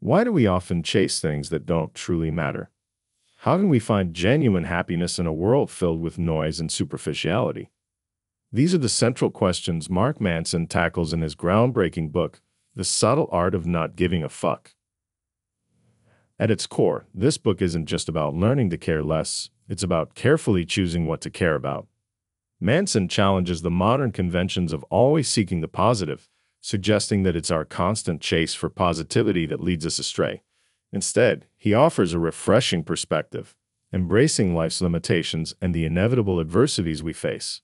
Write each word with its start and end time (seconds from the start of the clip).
Why 0.00 0.22
do 0.22 0.30
we 0.30 0.46
often 0.46 0.84
chase 0.84 1.18
things 1.18 1.50
that 1.50 1.66
don't 1.66 1.92
truly 1.92 2.30
matter? 2.30 2.70
How 3.38 3.56
can 3.56 3.68
we 3.68 3.80
find 3.80 4.14
genuine 4.14 4.64
happiness 4.64 5.18
in 5.18 5.26
a 5.26 5.32
world 5.32 5.70
filled 5.70 6.00
with 6.00 6.18
noise 6.18 6.60
and 6.60 6.70
superficiality? 6.70 7.70
These 8.52 8.74
are 8.74 8.78
the 8.78 8.88
central 8.88 9.30
questions 9.30 9.90
Mark 9.90 10.20
Manson 10.20 10.68
tackles 10.68 11.12
in 11.12 11.20
his 11.20 11.34
groundbreaking 11.34 12.12
book, 12.12 12.40
The 12.76 12.84
Subtle 12.84 13.28
Art 13.32 13.56
of 13.56 13.66
Not 13.66 13.96
Giving 13.96 14.22
a 14.22 14.28
Fuck. 14.28 14.74
At 16.38 16.52
its 16.52 16.68
core, 16.68 17.06
this 17.12 17.36
book 17.36 17.60
isn't 17.60 17.86
just 17.86 18.08
about 18.08 18.34
learning 18.34 18.70
to 18.70 18.78
care 18.78 19.02
less, 19.02 19.50
it's 19.68 19.82
about 19.82 20.14
carefully 20.14 20.64
choosing 20.64 21.06
what 21.06 21.20
to 21.22 21.30
care 21.30 21.56
about. 21.56 21.88
Manson 22.60 23.08
challenges 23.08 23.62
the 23.62 23.70
modern 23.70 24.12
conventions 24.12 24.72
of 24.72 24.84
always 24.84 25.28
seeking 25.28 25.60
the 25.60 25.68
positive, 25.68 26.28
suggesting 26.68 27.22
that 27.22 27.34
it's 27.34 27.50
our 27.50 27.64
constant 27.64 28.20
chase 28.20 28.52
for 28.52 28.68
positivity 28.68 29.46
that 29.46 29.58
leads 29.58 29.86
us 29.86 29.98
astray. 29.98 30.42
Instead, 30.92 31.46
he 31.56 31.72
offers 31.72 32.12
a 32.12 32.18
refreshing 32.18 32.84
perspective, 32.84 33.56
embracing 33.90 34.54
life's 34.54 34.82
limitations 34.82 35.54
and 35.62 35.74
the 35.74 35.86
inevitable 35.86 36.38
adversities 36.38 37.02
we 37.02 37.14
face. 37.14 37.62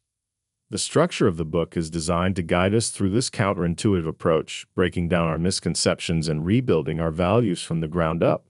The 0.71 0.79
structure 0.79 1.27
of 1.27 1.37
the 1.37 1.45
book 1.45 1.77
is 1.77 1.91
designed 1.91 2.35
to 2.37 2.43
guide 2.43 2.75
us 2.75 2.89
through 2.89 3.11
this 3.11 3.29
counterintuitive 3.29 4.09
approach, 4.09 4.67
breaking 4.75 5.11
down 5.11 5.29
our 5.29 5.37
misconceptions 5.37 6.27
and 6.27 6.47
rebuilding 6.47 6.99
our 6.99 7.11
values 7.11 7.63
from 7.63 7.81
the 7.81 7.89
ground 7.89 8.23
up. 8.23 8.47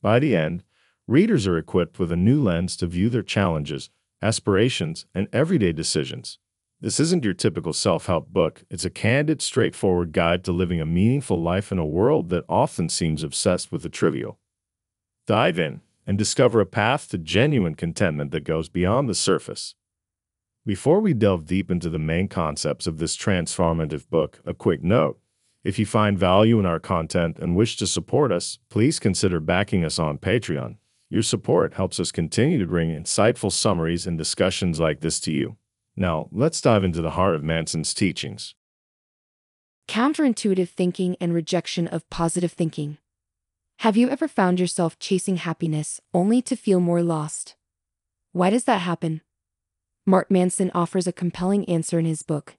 By 0.00 0.18
the 0.18 0.34
end, 0.34 0.64
readers 1.06 1.46
are 1.46 1.58
equipped 1.58 1.98
with 1.98 2.10
a 2.10 2.16
new 2.16 2.42
lens 2.42 2.74
to 2.78 2.86
view 2.86 3.10
their 3.10 3.22
challenges, 3.22 3.90
aspirations, 4.22 5.04
and 5.14 5.28
everyday 5.30 5.72
decisions. 5.72 6.38
This 6.82 6.98
isn't 6.98 7.24
your 7.24 7.34
typical 7.34 7.74
self 7.74 8.06
help 8.06 8.32
book, 8.32 8.62
it's 8.70 8.86
a 8.86 8.90
candid, 8.90 9.42
straightforward 9.42 10.12
guide 10.12 10.42
to 10.44 10.52
living 10.52 10.80
a 10.80 10.86
meaningful 10.86 11.40
life 11.40 11.70
in 11.70 11.78
a 11.78 11.84
world 11.84 12.30
that 12.30 12.46
often 12.48 12.88
seems 12.88 13.22
obsessed 13.22 13.70
with 13.70 13.82
the 13.82 13.90
trivial. 13.90 14.38
Dive 15.26 15.58
in 15.58 15.82
and 16.06 16.16
discover 16.16 16.58
a 16.58 16.66
path 16.66 17.10
to 17.10 17.18
genuine 17.18 17.74
contentment 17.74 18.30
that 18.30 18.44
goes 18.44 18.70
beyond 18.70 19.10
the 19.10 19.14
surface. 19.14 19.74
Before 20.64 21.00
we 21.00 21.12
delve 21.12 21.44
deep 21.44 21.70
into 21.70 21.90
the 21.90 21.98
main 21.98 22.28
concepts 22.28 22.86
of 22.86 22.96
this 22.96 23.14
transformative 23.14 24.08
book, 24.08 24.40
a 24.46 24.54
quick 24.54 24.82
note. 24.82 25.20
If 25.62 25.78
you 25.78 25.84
find 25.84 26.18
value 26.18 26.58
in 26.58 26.64
our 26.64 26.80
content 26.80 27.38
and 27.38 27.56
wish 27.56 27.76
to 27.76 27.86
support 27.86 28.32
us, 28.32 28.58
please 28.70 28.98
consider 28.98 29.38
backing 29.38 29.84
us 29.84 29.98
on 29.98 30.16
Patreon. 30.16 30.76
Your 31.10 31.22
support 31.22 31.74
helps 31.74 32.00
us 32.00 32.10
continue 32.10 32.58
to 32.58 32.66
bring 32.66 32.88
insightful 32.88 33.52
summaries 33.52 34.06
and 34.06 34.16
discussions 34.16 34.80
like 34.80 35.00
this 35.00 35.20
to 35.20 35.32
you. 35.32 35.58
Now, 36.00 36.30
let's 36.32 36.62
dive 36.62 36.82
into 36.82 37.02
the 37.02 37.10
heart 37.10 37.34
of 37.34 37.44
Manson's 37.44 37.92
teachings. 37.92 38.54
Counterintuitive 39.86 40.70
thinking 40.70 41.14
and 41.20 41.34
rejection 41.34 41.86
of 41.86 42.08
positive 42.08 42.52
thinking. 42.52 42.96
Have 43.80 43.98
you 43.98 44.08
ever 44.08 44.26
found 44.26 44.58
yourself 44.58 44.98
chasing 44.98 45.36
happiness 45.36 46.00
only 46.14 46.40
to 46.40 46.56
feel 46.56 46.80
more 46.80 47.02
lost? 47.02 47.54
Why 48.32 48.48
does 48.48 48.64
that 48.64 48.80
happen? 48.80 49.20
Mark 50.06 50.30
Manson 50.30 50.70
offers 50.74 51.06
a 51.06 51.12
compelling 51.12 51.68
answer 51.68 51.98
in 51.98 52.06
his 52.06 52.22
book. 52.22 52.56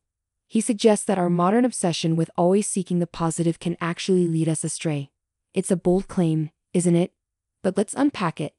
He 0.48 0.62
suggests 0.62 1.06
that 1.06 1.18
our 1.18 1.30
modern 1.30 1.66
obsession 1.66 2.16
with 2.16 2.30
always 2.38 2.70
seeking 2.70 3.00
the 3.00 3.08
positive 3.08 3.60
can 3.60 3.76
actually 3.82 4.28
lead 4.28 4.48
us 4.48 4.64
astray. 4.64 5.10
It's 5.56 5.72
a 5.72 5.76
bold 5.76 6.08
claim, 6.08 6.52
isn't 6.76 6.96
it? 6.96 7.12
But 7.64 7.76
let's 7.76 7.96
unpack 7.96 8.40
it. 8.40 8.54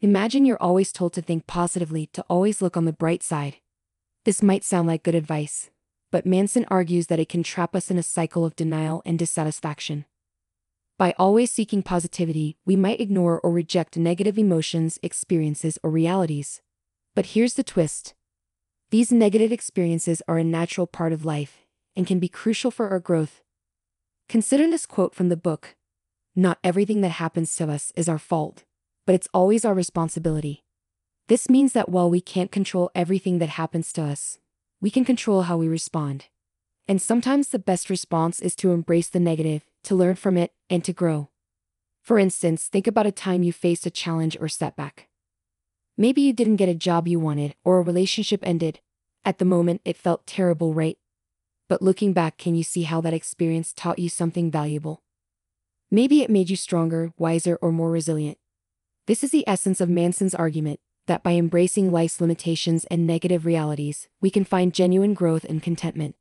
Imagine 0.00 0.44
you're 0.44 0.62
always 0.62 0.92
told 0.92 1.12
to 1.14 1.22
think 1.22 1.48
positively, 1.48 2.06
to 2.12 2.24
always 2.28 2.62
look 2.62 2.76
on 2.76 2.84
the 2.84 2.92
bright 2.92 3.24
side. 3.24 3.56
This 4.26 4.42
might 4.42 4.64
sound 4.64 4.88
like 4.88 5.04
good 5.04 5.14
advice, 5.14 5.70
but 6.10 6.26
Manson 6.26 6.64
argues 6.66 7.06
that 7.06 7.20
it 7.20 7.28
can 7.28 7.44
trap 7.44 7.76
us 7.76 7.92
in 7.92 7.96
a 7.96 8.02
cycle 8.02 8.44
of 8.44 8.56
denial 8.56 9.00
and 9.06 9.16
dissatisfaction. 9.16 10.04
By 10.98 11.14
always 11.16 11.52
seeking 11.52 11.84
positivity, 11.84 12.56
we 12.64 12.74
might 12.74 13.00
ignore 13.00 13.38
or 13.38 13.52
reject 13.52 13.96
negative 13.96 14.36
emotions, 14.36 14.98
experiences, 15.00 15.78
or 15.84 15.92
realities. 15.92 16.60
But 17.14 17.26
here's 17.26 17.54
the 17.54 17.62
twist 17.62 18.14
these 18.90 19.12
negative 19.12 19.52
experiences 19.52 20.22
are 20.26 20.38
a 20.38 20.44
natural 20.44 20.88
part 20.88 21.12
of 21.12 21.24
life 21.24 21.64
and 21.94 22.04
can 22.04 22.18
be 22.18 22.28
crucial 22.28 22.72
for 22.72 22.88
our 22.88 22.98
growth. 22.98 23.44
Consider 24.28 24.68
this 24.68 24.86
quote 24.86 25.14
from 25.14 25.28
the 25.28 25.36
book 25.36 25.76
Not 26.34 26.58
everything 26.64 27.00
that 27.02 27.22
happens 27.22 27.54
to 27.56 27.70
us 27.70 27.92
is 27.94 28.08
our 28.08 28.18
fault, 28.18 28.64
but 29.06 29.14
it's 29.14 29.28
always 29.32 29.64
our 29.64 29.72
responsibility. 29.72 30.64
This 31.28 31.50
means 31.50 31.72
that 31.72 31.88
while 31.88 32.08
we 32.08 32.20
can't 32.20 32.52
control 32.52 32.90
everything 32.94 33.38
that 33.38 33.48
happens 33.48 33.92
to 33.94 34.02
us, 34.02 34.38
we 34.80 34.90
can 34.90 35.04
control 35.04 35.42
how 35.42 35.56
we 35.56 35.66
respond. 35.66 36.26
And 36.86 37.02
sometimes 37.02 37.48
the 37.48 37.58
best 37.58 37.90
response 37.90 38.38
is 38.38 38.54
to 38.56 38.70
embrace 38.70 39.08
the 39.08 39.18
negative, 39.18 39.64
to 39.84 39.96
learn 39.96 40.14
from 40.14 40.36
it, 40.36 40.52
and 40.70 40.84
to 40.84 40.92
grow. 40.92 41.30
For 42.00 42.20
instance, 42.20 42.68
think 42.68 42.86
about 42.86 43.06
a 43.06 43.12
time 43.12 43.42
you 43.42 43.52
faced 43.52 43.86
a 43.86 43.90
challenge 43.90 44.36
or 44.40 44.46
setback. 44.46 45.08
Maybe 45.98 46.20
you 46.20 46.32
didn't 46.32 46.56
get 46.56 46.68
a 46.68 46.74
job 46.74 47.08
you 47.08 47.18
wanted, 47.18 47.56
or 47.64 47.78
a 47.78 47.82
relationship 47.82 48.40
ended. 48.44 48.78
At 49.24 49.38
the 49.38 49.44
moment, 49.44 49.80
it 49.84 49.96
felt 49.96 50.28
terrible, 50.28 50.74
right? 50.74 50.98
But 51.68 51.82
looking 51.82 52.12
back, 52.12 52.38
can 52.38 52.54
you 52.54 52.62
see 52.62 52.82
how 52.82 53.00
that 53.00 53.14
experience 53.14 53.72
taught 53.72 53.98
you 53.98 54.08
something 54.08 54.52
valuable? 54.52 55.02
Maybe 55.90 56.22
it 56.22 56.30
made 56.30 56.50
you 56.50 56.56
stronger, 56.56 57.12
wiser, 57.18 57.58
or 57.60 57.72
more 57.72 57.90
resilient. 57.90 58.38
This 59.08 59.24
is 59.24 59.32
the 59.32 59.48
essence 59.48 59.80
of 59.80 59.88
Manson's 59.88 60.34
argument 60.34 60.78
that 61.06 61.22
by 61.22 61.32
embracing 61.32 61.90
life's 61.90 62.20
limitations 62.20 62.84
and 62.86 63.06
negative 63.06 63.46
realities, 63.46 64.08
we 64.20 64.30
can 64.30 64.44
find 64.44 64.74
genuine 64.74 65.14
growth 65.14 65.44
and 65.44 65.62
contentment. 65.62 66.16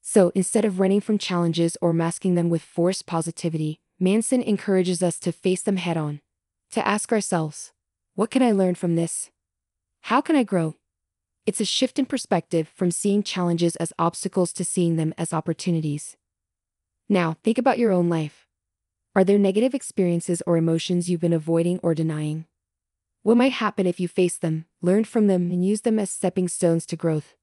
So 0.00 0.32
instead 0.34 0.64
of 0.64 0.80
running 0.80 1.00
from 1.00 1.18
challenges 1.18 1.76
or 1.80 1.92
masking 1.92 2.34
them 2.34 2.48
with 2.48 2.62
forced 2.62 3.06
positivity, 3.06 3.80
Manson 4.00 4.42
encourages 4.42 5.02
us 5.02 5.18
to 5.20 5.32
face 5.32 5.62
them 5.62 5.76
head 5.76 5.96
on, 5.96 6.20
to 6.70 6.86
ask 6.86 7.12
ourselves, 7.12 7.72
what 8.14 8.30
can 8.30 8.42
I 8.42 8.52
learn 8.52 8.74
from 8.74 8.96
this? 8.96 9.30
How 10.02 10.20
can 10.20 10.36
I 10.36 10.44
grow? 10.44 10.76
It's 11.46 11.60
a 11.60 11.64
shift 11.64 11.98
in 11.98 12.06
perspective 12.06 12.68
from 12.74 12.90
seeing 12.90 13.22
challenges 13.22 13.76
as 13.76 13.92
obstacles 13.98 14.52
to 14.54 14.64
seeing 14.64 14.96
them 14.96 15.14
as 15.18 15.32
opportunities. 15.32 16.16
Now, 17.08 17.36
think 17.42 17.58
about 17.58 17.78
your 17.78 17.90
own 17.90 18.08
life. 18.08 18.46
Are 19.14 19.24
there 19.24 19.38
negative 19.38 19.74
experiences 19.74 20.42
or 20.46 20.56
emotions 20.56 21.08
you've 21.08 21.20
been 21.20 21.32
avoiding 21.32 21.80
or 21.82 21.94
denying? 21.94 22.46
What 23.22 23.36
might 23.36 23.52
happen 23.52 23.86
if 23.86 23.98
you 23.98 24.08
face 24.08 24.36
them, 24.36 24.66
learn 24.80 25.04
from 25.04 25.26
them, 25.26 25.50
and 25.50 25.64
use 25.64 25.80
them 25.80 25.98
as 25.98 26.10
stepping 26.10 26.48
stones 26.48 26.86
to 26.86 26.96
growth? 26.96 27.34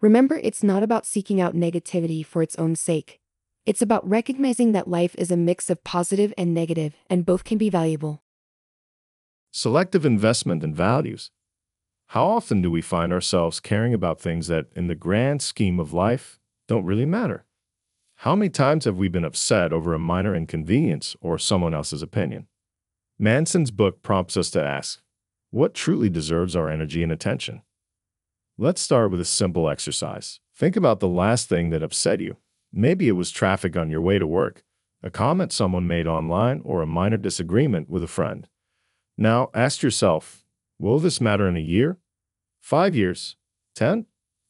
Remember, 0.00 0.40
it's 0.42 0.62
not 0.62 0.82
about 0.82 1.04
seeking 1.04 1.40
out 1.40 1.54
negativity 1.54 2.24
for 2.24 2.42
its 2.42 2.56
own 2.56 2.76
sake. 2.76 3.20
It's 3.66 3.82
about 3.82 4.08
recognizing 4.08 4.72
that 4.72 4.88
life 4.88 5.14
is 5.18 5.30
a 5.30 5.36
mix 5.36 5.68
of 5.68 5.84
positive 5.84 6.32
and 6.38 6.54
negative, 6.54 6.94
and 7.10 7.26
both 7.26 7.44
can 7.44 7.58
be 7.58 7.68
valuable. 7.68 8.22
Selective 9.50 10.06
investment 10.06 10.62
in 10.62 10.74
values. 10.74 11.30
How 12.08 12.26
often 12.26 12.62
do 12.62 12.70
we 12.70 12.80
find 12.80 13.12
ourselves 13.12 13.60
caring 13.60 13.92
about 13.92 14.20
things 14.20 14.46
that, 14.46 14.66
in 14.74 14.86
the 14.86 14.94
grand 14.94 15.42
scheme 15.42 15.78
of 15.78 15.92
life, 15.92 16.40
don't 16.66 16.84
really 16.84 17.04
matter? 17.04 17.44
How 18.16 18.34
many 18.36 18.48
times 18.48 18.84
have 18.84 18.96
we 18.96 19.08
been 19.08 19.24
upset 19.24 19.72
over 19.72 19.92
a 19.92 19.98
minor 19.98 20.34
inconvenience 20.34 21.16
or 21.20 21.38
someone 21.38 21.74
else's 21.74 22.02
opinion? 22.02 22.46
Manson's 23.22 23.70
book 23.70 24.00
prompts 24.00 24.38
us 24.38 24.48
to 24.52 24.64
ask, 24.64 25.02
what 25.50 25.74
truly 25.74 26.08
deserves 26.08 26.56
our 26.56 26.70
energy 26.70 27.02
and 27.02 27.12
attention? 27.12 27.60
Let's 28.56 28.80
start 28.80 29.10
with 29.10 29.20
a 29.20 29.26
simple 29.26 29.68
exercise. 29.68 30.40
Think 30.56 30.74
about 30.74 31.00
the 31.00 31.06
last 31.06 31.46
thing 31.46 31.68
that 31.68 31.82
upset 31.82 32.20
you. 32.20 32.38
Maybe 32.72 33.08
it 33.08 33.12
was 33.12 33.30
traffic 33.30 33.76
on 33.76 33.90
your 33.90 34.00
way 34.00 34.18
to 34.18 34.26
work, 34.26 34.64
a 35.02 35.10
comment 35.10 35.52
someone 35.52 35.86
made 35.86 36.06
online, 36.06 36.62
or 36.64 36.80
a 36.80 36.86
minor 36.86 37.18
disagreement 37.18 37.90
with 37.90 38.02
a 38.02 38.06
friend. 38.06 38.48
Now 39.18 39.50
ask 39.52 39.82
yourself, 39.82 40.42
will 40.78 40.98
this 40.98 41.20
matter 41.20 41.46
in 41.46 41.58
a 41.58 41.60
year? 41.60 41.98
Five 42.58 42.96
years? 42.96 43.36
Ten? 43.74 44.06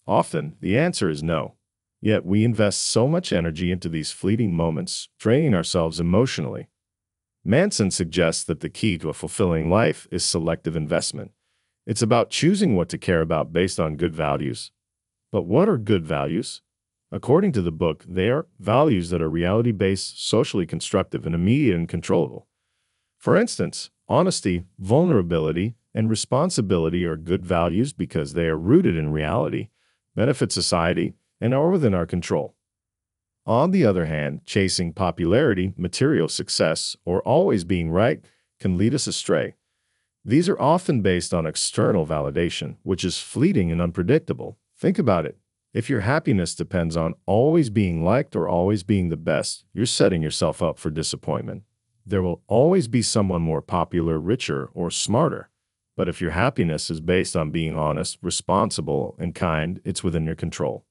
Often, 0.06 0.58
the 0.60 0.78
answer 0.78 1.10
is 1.10 1.24
no. 1.24 1.54
Yet 2.00 2.24
we 2.24 2.44
invest 2.44 2.84
so 2.84 3.08
much 3.08 3.32
energy 3.32 3.72
into 3.72 3.88
these 3.88 4.12
fleeting 4.12 4.54
moments, 4.54 5.08
draining 5.18 5.54
ourselves 5.54 5.98
emotionally. 5.98 6.68
Manson 7.44 7.90
suggests 7.90 8.44
that 8.44 8.60
the 8.60 8.68
key 8.68 8.98
to 8.98 9.08
a 9.08 9.14
fulfilling 9.14 9.70
life 9.70 10.06
is 10.10 10.24
selective 10.24 10.76
investment. 10.76 11.32
It's 11.86 12.02
about 12.02 12.30
choosing 12.30 12.76
what 12.76 12.88
to 12.90 12.98
care 12.98 13.20
about 13.20 13.52
based 13.52 13.80
on 13.80 13.96
good 13.96 14.14
values. 14.14 14.70
But 15.32 15.42
what 15.42 15.68
are 15.68 15.78
good 15.78 16.06
values? 16.06 16.62
According 17.10 17.52
to 17.52 17.62
the 17.62 17.72
book, 17.72 18.04
they 18.06 18.28
are 18.28 18.46
values 18.58 19.10
that 19.10 19.22
are 19.22 19.30
reality 19.30 19.72
based, 19.72 20.24
socially 20.24 20.66
constructive, 20.66 21.26
and 21.26 21.34
immediate 21.34 21.76
and 21.76 21.88
controllable. 21.88 22.46
For 23.18 23.36
instance, 23.36 23.90
Honesty, 24.10 24.64
vulnerability, 24.76 25.76
and 25.94 26.10
responsibility 26.10 27.04
are 27.04 27.16
good 27.16 27.46
values 27.46 27.92
because 27.92 28.32
they 28.32 28.46
are 28.46 28.56
rooted 28.56 28.96
in 28.96 29.12
reality, 29.12 29.68
benefit 30.16 30.50
society, 30.50 31.14
and 31.40 31.54
are 31.54 31.70
within 31.70 31.94
our 31.94 32.06
control. 32.06 32.56
On 33.50 33.72
the 33.72 33.84
other 33.84 34.04
hand, 34.04 34.46
chasing 34.46 34.92
popularity, 34.92 35.74
material 35.76 36.28
success, 36.28 36.96
or 37.04 37.20
always 37.22 37.64
being 37.64 37.90
right 37.90 38.24
can 38.60 38.78
lead 38.78 38.94
us 38.94 39.08
astray. 39.08 39.56
These 40.24 40.48
are 40.48 40.60
often 40.60 41.02
based 41.02 41.34
on 41.34 41.46
external 41.46 42.06
validation, 42.06 42.76
which 42.84 43.04
is 43.04 43.18
fleeting 43.18 43.72
and 43.72 43.82
unpredictable. 43.82 44.56
Think 44.78 45.00
about 45.00 45.26
it. 45.26 45.36
If 45.74 45.90
your 45.90 46.02
happiness 46.02 46.54
depends 46.54 46.96
on 46.96 47.14
always 47.26 47.70
being 47.70 48.04
liked 48.04 48.36
or 48.36 48.48
always 48.48 48.84
being 48.84 49.08
the 49.08 49.16
best, 49.16 49.64
you're 49.74 49.84
setting 49.84 50.22
yourself 50.22 50.62
up 50.62 50.78
for 50.78 50.90
disappointment. 50.90 51.64
There 52.06 52.22
will 52.22 52.42
always 52.46 52.86
be 52.86 53.02
someone 53.02 53.42
more 53.42 53.62
popular, 53.62 54.20
richer, 54.20 54.70
or 54.74 54.92
smarter. 54.92 55.50
But 55.96 56.08
if 56.08 56.20
your 56.20 56.30
happiness 56.30 56.88
is 56.88 57.00
based 57.00 57.34
on 57.34 57.50
being 57.50 57.76
honest, 57.76 58.16
responsible, 58.22 59.16
and 59.18 59.34
kind, 59.34 59.80
it's 59.84 60.04
within 60.04 60.24
your 60.24 60.36
control. 60.36 60.84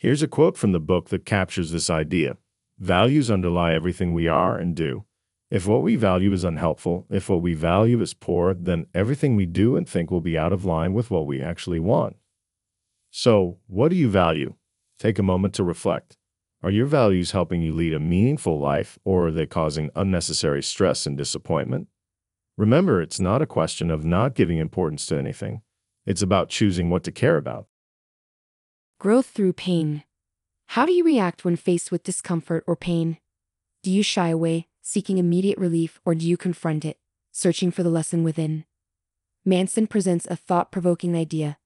Here's 0.00 0.22
a 0.22 0.28
quote 0.28 0.56
from 0.56 0.72
the 0.72 0.80
book 0.80 1.10
that 1.10 1.26
captures 1.26 1.72
this 1.72 1.90
idea 1.90 2.38
Values 2.78 3.30
underlie 3.30 3.74
everything 3.74 4.14
we 4.14 4.26
are 4.28 4.56
and 4.56 4.74
do. 4.74 5.04
If 5.50 5.66
what 5.66 5.82
we 5.82 5.94
value 5.94 6.32
is 6.32 6.42
unhelpful, 6.42 7.06
if 7.10 7.28
what 7.28 7.42
we 7.42 7.52
value 7.52 8.00
is 8.00 8.14
poor, 8.14 8.54
then 8.54 8.86
everything 8.94 9.36
we 9.36 9.44
do 9.44 9.76
and 9.76 9.86
think 9.86 10.10
will 10.10 10.22
be 10.22 10.38
out 10.38 10.54
of 10.54 10.64
line 10.64 10.94
with 10.94 11.10
what 11.10 11.26
we 11.26 11.42
actually 11.42 11.80
want. 11.80 12.16
So, 13.10 13.58
what 13.66 13.90
do 13.90 13.94
you 13.94 14.08
value? 14.08 14.54
Take 14.98 15.18
a 15.18 15.22
moment 15.22 15.52
to 15.56 15.64
reflect. 15.64 16.16
Are 16.62 16.70
your 16.70 16.86
values 16.86 17.32
helping 17.32 17.60
you 17.60 17.74
lead 17.74 17.92
a 17.92 18.00
meaningful 18.00 18.58
life, 18.58 18.98
or 19.04 19.26
are 19.26 19.30
they 19.30 19.44
causing 19.44 19.90
unnecessary 19.94 20.62
stress 20.62 21.04
and 21.04 21.14
disappointment? 21.14 21.88
Remember, 22.56 23.02
it's 23.02 23.20
not 23.20 23.42
a 23.42 23.46
question 23.46 23.90
of 23.90 24.06
not 24.06 24.34
giving 24.34 24.56
importance 24.56 25.04
to 25.06 25.18
anything. 25.18 25.60
It's 26.06 26.22
about 26.22 26.48
choosing 26.48 26.88
what 26.88 27.04
to 27.04 27.12
care 27.12 27.36
about. 27.36 27.66
Growth 29.00 29.30
through 29.30 29.54
pain. 29.54 30.04
How 30.66 30.84
do 30.84 30.92
you 30.92 31.02
react 31.02 31.42
when 31.42 31.56
faced 31.56 31.90
with 31.90 32.02
discomfort 32.02 32.62
or 32.66 32.76
pain? 32.76 33.16
Do 33.82 33.90
you 33.90 34.02
shy 34.02 34.28
away, 34.28 34.68
seeking 34.82 35.16
immediate 35.16 35.56
relief, 35.56 35.98
or 36.04 36.14
do 36.14 36.28
you 36.28 36.36
confront 36.36 36.84
it, 36.84 36.98
searching 37.32 37.70
for 37.70 37.82
the 37.82 37.88
lesson 37.88 38.24
within? 38.24 38.66
Manson 39.42 39.86
presents 39.86 40.26
a 40.26 40.36
thought 40.36 40.70
provoking 40.70 41.16
idea 41.16 41.56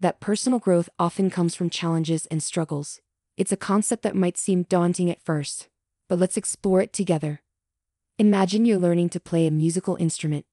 that 0.00 0.20
personal 0.20 0.58
growth 0.58 0.90
often 0.98 1.30
comes 1.30 1.54
from 1.54 1.70
challenges 1.70 2.26
and 2.26 2.42
struggles. 2.42 3.00
It's 3.38 3.52
a 3.52 3.56
concept 3.56 4.02
that 4.02 4.14
might 4.14 4.36
seem 4.36 4.64
daunting 4.64 5.10
at 5.10 5.24
first, 5.24 5.70
but 6.10 6.18
let's 6.18 6.36
explore 6.36 6.82
it 6.82 6.92
together. 6.92 7.40
Imagine 8.18 8.66
you're 8.66 8.76
learning 8.76 9.08
to 9.10 9.18
play 9.18 9.46
a 9.46 9.50
musical 9.50 9.96
instrument. 9.96 10.44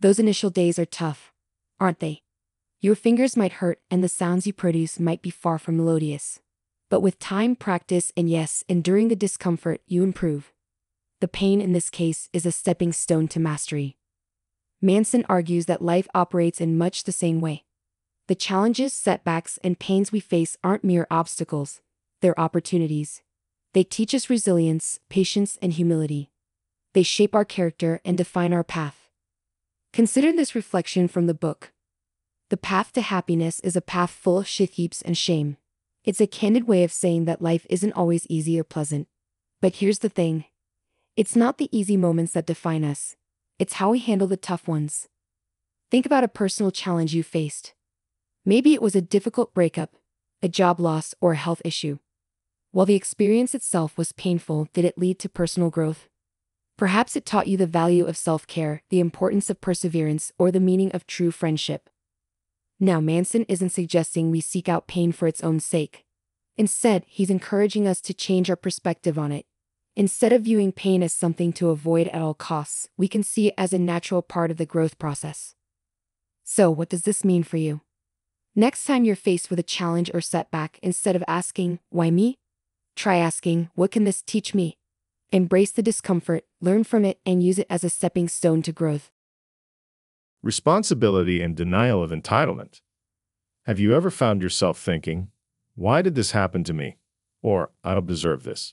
Those 0.00 0.18
initial 0.18 0.50
days 0.50 0.80
are 0.80 0.84
tough, 0.84 1.32
aren't 1.78 2.00
they? 2.00 2.22
Your 2.86 2.94
fingers 2.94 3.36
might 3.36 3.54
hurt 3.54 3.80
and 3.90 4.04
the 4.04 4.08
sounds 4.08 4.46
you 4.46 4.52
produce 4.52 5.00
might 5.00 5.20
be 5.20 5.28
far 5.28 5.58
from 5.58 5.76
melodious. 5.76 6.38
But 6.88 7.00
with 7.00 7.18
time, 7.18 7.56
practice, 7.56 8.12
and 8.16 8.30
yes, 8.30 8.62
enduring 8.68 9.08
the 9.08 9.16
discomfort, 9.16 9.80
you 9.88 10.04
improve. 10.04 10.52
The 11.20 11.26
pain 11.26 11.60
in 11.60 11.72
this 11.72 11.90
case 11.90 12.28
is 12.32 12.46
a 12.46 12.52
stepping 12.52 12.92
stone 12.92 13.26
to 13.26 13.40
mastery. 13.40 13.96
Manson 14.80 15.26
argues 15.28 15.66
that 15.66 15.82
life 15.82 16.06
operates 16.14 16.60
in 16.60 16.78
much 16.78 17.02
the 17.02 17.10
same 17.10 17.40
way. 17.40 17.64
The 18.28 18.36
challenges, 18.36 18.92
setbacks, 18.92 19.58
and 19.64 19.80
pains 19.80 20.12
we 20.12 20.20
face 20.20 20.56
aren't 20.62 20.84
mere 20.84 21.08
obstacles, 21.10 21.80
they're 22.22 22.38
opportunities. 22.38 23.20
They 23.74 23.82
teach 23.82 24.14
us 24.14 24.30
resilience, 24.30 25.00
patience, 25.08 25.58
and 25.60 25.72
humility. 25.72 26.30
They 26.94 27.02
shape 27.02 27.34
our 27.34 27.44
character 27.44 28.00
and 28.04 28.16
define 28.16 28.52
our 28.52 28.62
path. 28.62 29.10
Consider 29.92 30.30
this 30.30 30.54
reflection 30.54 31.08
from 31.08 31.26
the 31.26 31.34
book. 31.34 31.72
The 32.48 32.56
path 32.56 32.92
to 32.92 33.00
happiness 33.00 33.58
is 33.60 33.74
a 33.74 33.80
path 33.80 34.10
full 34.10 34.38
of 34.38 34.46
shit 34.46 34.70
heaps 34.70 35.02
and 35.02 35.18
shame. 35.18 35.56
It's 36.04 36.20
a 36.20 36.28
candid 36.28 36.68
way 36.68 36.84
of 36.84 36.92
saying 36.92 37.24
that 37.24 37.42
life 37.42 37.66
isn't 37.68 37.94
always 37.94 38.26
easy 38.28 38.58
or 38.60 38.62
pleasant. 38.62 39.08
But 39.60 39.76
here's 39.76 39.98
the 39.98 40.08
thing 40.08 40.44
it's 41.16 41.34
not 41.34 41.58
the 41.58 41.68
easy 41.76 41.96
moments 41.96 42.32
that 42.34 42.46
define 42.46 42.84
us, 42.84 43.16
it's 43.58 43.74
how 43.74 43.90
we 43.90 43.98
handle 43.98 44.28
the 44.28 44.36
tough 44.36 44.68
ones. 44.68 45.08
Think 45.90 46.06
about 46.06 46.22
a 46.22 46.28
personal 46.28 46.70
challenge 46.70 47.14
you 47.14 47.24
faced. 47.24 47.74
Maybe 48.44 48.74
it 48.74 48.82
was 48.82 48.94
a 48.94 49.00
difficult 49.00 49.52
breakup, 49.52 49.96
a 50.40 50.48
job 50.48 50.78
loss, 50.78 51.14
or 51.20 51.32
a 51.32 51.36
health 51.36 51.62
issue. 51.64 51.98
While 52.70 52.86
the 52.86 52.94
experience 52.94 53.54
itself 53.56 53.98
was 53.98 54.12
painful, 54.12 54.68
did 54.72 54.84
it 54.84 54.98
lead 54.98 55.18
to 55.20 55.28
personal 55.28 55.70
growth? 55.70 56.08
Perhaps 56.78 57.16
it 57.16 57.26
taught 57.26 57.48
you 57.48 57.56
the 57.56 57.66
value 57.66 58.04
of 58.04 58.16
self 58.16 58.46
care, 58.46 58.82
the 58.90 59.00
importance 59.00 59.50
of 59.50 59.60
perseverance, 59.60 60.30
or 60.38 60.52
the 60.52 60.60
meaning 60.60 60.92
of 60.92 61.08
true 61.08 61.32
friendship. 61.32 61.90
Now, 62.78 63.00
Manson 63.00 63.44
isn't 63.48 63.70
suggesting 63.70 64.30
we 64.30 64.40
seek 64.40 64.68
out 64.68 64.86
pain 64.86 65.12
for 65.12 65.26
its 65.26 65.42
own 65.42 65.60
sake. 65.60 66.04
Instead, 66.56 67.04
he's 67.06 67.30
encouraging 67.30 67.88
us 67.88 68.00
to 68.02 68.14
change 68.14 68.50
our 68.50 68.56
perspective 68.56 69.18
on 69.18 69.32
it. 69.32 69.46
Instead 69.94 70.32
of 70.32 70.42
viewing 70.42 70.72
pain 70.72 71.02
as 71.02 71.12
something 71.12 71.52
to 71.54 71.70
avoid 71.70 72.08
at 72.08 72.20
all 72.20 72.34
costs, 72.34 72.88
we 72.98 73.08
can 73.08 73.22
see 73.22 73.48
it 73.48 73.54
as 73.56 73.72
a 73.72 73.78
natural 73.78 74.20
part 74.20 74.50
of 74.50 74.58
the 74.58 74.66
growth 74.66 74.98
process. 74.98 75.54
So, 76.44 76.70
what 76.70 76.90
does 76.90 77.02
this 77.02 77.24
mean 77.24 77.42
for 77.42 77.56
you? 77.56 77.80
Next 78.54 78.84
time 78.84 79.04
you're 79.04 79.16
faced 79.16 79.48
with 79.48 79.58
a 79.58 79.62
challenge 79.62 80.10
or 80.12 80.20
setback, 80.20 80.78
instead 80.82 81.16
of 81.16 81.24
asking, 81.26 81.80
Why 81.88 82.10
me? 82.10 82.38
Try 82.94 83.16
asking, 83.16 83.70
What 83.74 83.90
can 83.90 84.04
this 84.04 84.22
teach 84.22 84.54
me? 84.54 84.76
Embrace 85.32 85.72
the 85.72 85.82
discomfort, 85.82 86.44
learn 86.60 86.84
from 86.84 87.04
it, 87.04 87.18
and 87.24 87.42
use 87.42 87.58
it 87.58 87.66
as 87.68 87.82
a 87.82 87.90
stepping 87.90 88.28
stone 88.28 88.62
to 88.62 88.72
growth. 88.72 89.10
Responsibility 90.46 91.42
and 91.42 91.56
denial 91.56 92.04
of 92.04 92.12
entitlement. 92.12 92.80
Have 93.64 93.80
you 93.80 93.96
ever 93.96 94.12
found 94.12 94.42
yourself 94.42 94.78
thinking, 94.78 95.32
Why 95.74 96.02
did 96.02 96.14
this 96.14 96.30
happen 96.30 96.62
to 96.62 96.72
me? 96.72 96.98
Or, 97.42 97.72
I 97.82 97.94
don't 97.94 98.06
deserve 98.06 98.44
this. 98.44 98.72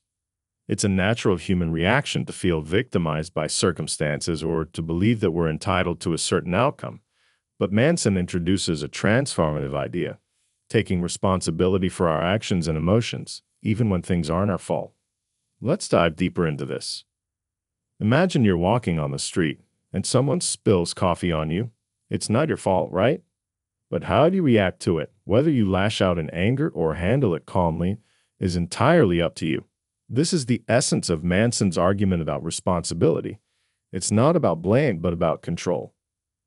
It's 0.67 0.83
a 0.83 0.87
natural 0.87 1.37
human 1.37 1.71
reaction 1.71 2.27
to 2.27 2.31
feel 2.31 2.61
victimized 2.61 3.33
by 3.33 3.47
circumstances 3.47 4.43
or 4.43 4.65
to 4.65 4.83
believe 4.83 5.19
that 5.21 5.31
we're 5.31 5.49
entitled 5.49 5.99
to 6.01 6.13
a 6.13 6.19
certain 6.19 6.53
outcome. 6.53 7.01
But 7.57 7.71
Manson 7.71 8.17
introduces 8.17 8.83
a 8.83 8.87
transformative 8.87 9.73
idea, 9.73 10.19
taking 10.69 11.01
responsibility 11.01 11.89
for 11.89 12.07
our 12.07 12.21
actions 12.21 12.67
and 12.67 12.77
emotions, 12.77 13.41
even 13.63 13.89
when 13.89 14.03
things 14.03 14.29
aren't 14.29 14.51
our 14.51 14.59
fault. 14.59 14.93
Let's 15.59 15.89
dive 15.89 16.15
deeper 16.15 16.45
into 16.45 16.67
this. 16.67 17.03
Imagine 17.99 18.45
you're 18.45 18.57
walking 18.57 18.99
on 18.99 19.09
the 19.09 19.17
street 19.17 19.59
and 19.93 20.05
someone 20.05 20.41
spills 20.41 20.93
coffee 20.93 21.31
on 21.31 21.51
you. 21.51 21.71
It's 22.09 22.29
not 22.29 22.47
your 22.47 22.57
fault, 22.57 22.91
right? 22.91 23.21
But 23.89 24.05
how 24.05 24.27
do 24.27 24.37
you 24.37 24.43
react 24.43 24.79
to 24.81 24.97
it, 24.97 25.11
whether 25.23 25.51
you 25.51 25.69
lash 25.69 26.01
out 26.01 26.17
in 26.17 26.29
anger 26.31 26.67
or 26.69 26.95
handle 26.95 27.35
it 27.35 27.45
calmly, 27.45 27.97
is 28.39 28.55
entirely 28.55 29.21
up 29.21 29.35
to 29.35 29.45
you. 29.45 29.65
This 30.09 30.33
is 30.33 30.47
the 30.47 30.63
essence 30.67 31.09
of 31.09 31.23
Manson's 31.23 31.77
argument 31.77 32.21
about 32.21 32.43
responsibility. 32.43 33.39
It's 33.91 34.11
not 34.11 34.35
about 34.35 34.61
blame, 34.61 34.97
but 34.97 35.13
about 35.13 35.41
control. 35.41 35.93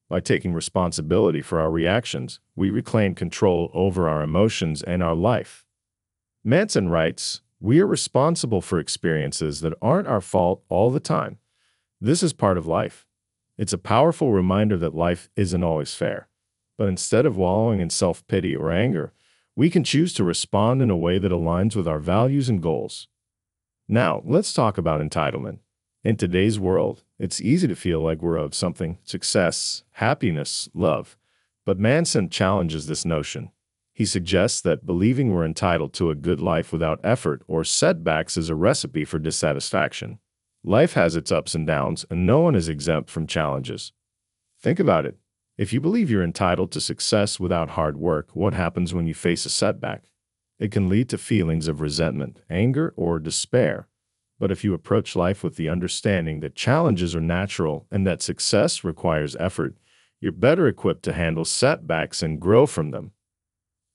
By 0.08 0.20
taking 0.20 0.52
responsibility 0.52 1.40
for 1.40 1.58
our 1.60 1.70
reactions, 1.70 2.38
we 2.54 2.70
reclaim 2.70 3.14
control 3.14 3.70
over 3.72 4.08
our 4.08 4.22
emotions 4.22 4.82
and 4.82 5.02
our 5.02 5.14
life. 5.14 5.64
Manson 6.44 6.88
writes, 6.88 7.40
We 7.60 7.81
are 7.81 7.87
responsible 7.87 8.60
for 8.60 8.78
experiences 8.78 9.62
that 9.62 9.75
aren't 9.81 10.06
our 10.06 10.20
fault 10.20 10.62
all 10.69 10.90
the 10.90 11.00
time. 11.00 11.38
This 12.00 12.22
is 12.22 12.32
part 12.32 12.58
of 12.58 12.66
life. 12.66 13.06
It's 13.58 13.72
a 13.72 13.78
powerful 13.78 14.32
reminder 14.32 14.76
that 14.76 14.94
life 14.94 15.30
isn't 15.36 15.64
always 15.64 15.94
fair. 15.94 16.28
But 16.76 16.88
instead 16.88 17.25
of 17.25 17.36
wallowing 17.36 17.80
in 17.80 17.90
self 17.90 18.26
pity 18.26 18.54
or 18.54 18.70
anger, 18.70 19.12
we 19.54 19.70
can 19.70 19.84
choose 19.84 20.12
to 20.14 20.25
respond 20.25 20.82
in 20.82 20.90
a 20.90 20.96
way 20.96 21.18
that 21.18 21.32
aligns 21.32 21.75
with 21.75 21.88
our 21.88 21.98
values 21.98 22.48
and 22.48 22.62
goals. 22.62 23.08
Now, 23.88 24.22
let's 24.25 24.52
talk 24.52 24.76
about 24.76 25.00
entitlement. 25.00 25.60
In 26.04 26.16
today's 26.16 26.60
world, 26.60 27.02
it's 27.18 27.40
easy 27.40 27.66
to 27.66 27.75
feel 27.75 28.00
like 28.00 28.20
we're 28.20 28.38
owed 28.38 28.54
something 28.54 28.98
success, 29.04 29.84
happiness, 29.92 30.68
love. 30.75 31.16
But 31.64 31.78
Manson 31.78 32.28
challenges 32.28 32.86
this 32.86 33.04
notion. 33.04 33.50
He 33.92 34.04
suggests 34.04 34.60
that 34.60 34.84
believing 34.84 35.32
we're 35.32 35.46
entitled 35.46 35.94
to 35.94 36.10
a 36.10 36.14
good 36.14 36.38
life 36.38 36.70
without 36.70 37.00
effort 37.02 37.42
or 37.48 37.64
setbacks 37.64 38.36
is 38.36 38.50
a 38.50 38.54
recipe 38.54 39.06
for 39.06 39.18
dissatisfaction. 39.18 40.18
Life 40.68 40.94
has 40.94 41.14
its 41.14 41.30
ups 41.30 41.54
and 41.54 41.64
downs, 41.64 42.04
and 42.11 42.26
no 42.26 42.40
one 42.40 42.56
is 42.56 42.68
exempt 42.68 43.08
from 43.08 43.28
challenges. 43.28 43.92
Think 44.61 44.80
about 44.80 45.06
it. 45.06 45.16
If 45.56 45.73
you 45.73 45.80
believe 45.80 46.11
you're 46.11 46.25
entitled 46.25 46.73
to 46.73 46.80
success 46.80 47.38
without 47.38 47.70
hard 47.70 47.96
work, 47.96 48.35
what 48.35 48.52
happens 48.52 48.92
when 48.92 49.06
you 49.06 49.14
face 49.14 49.46
a 49.46 49.49
setback? 49.49 50.06
It 50.58 50.73
can 50.73 50.88
lead 50.88 51.08
to 51.11 51.18
feelings 51.18 51.68
of 51.68 51.80
resentment, 51.80 52.40
anger, 52.50 52.92
or 52.96 53.20
despair. 53.20 53.87
But 54.40 54.50
if 54.50 54.64
you 54.64 54.75
approach 54.75 55.14
life 55.14 55.44
with 55.44 55.54
the 55.54 55.68
understanding 55.68 56.40
that 56.40 56.56
challenges 56.56 57.14
are 57.14 57.20
natural 57.20 57.87
and 57.92 58.04
that 58.04 58.20
success 58.20 58.82
requires 58.82 59.37
effort, 59.37 59.76
you're 60.20 60.32
better 60.32 60.66
equipped 60.66 61.04
to 61.04 61.12
handle 61.12 61.44
setbacks 61.44 62.25
and 62.25 62.40
grow 62.40 62.66
from 62.66 62.90
them. 62.90 63.12